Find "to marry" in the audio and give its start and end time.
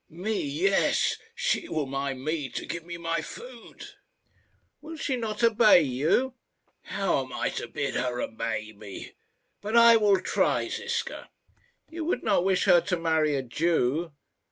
12.81-13.35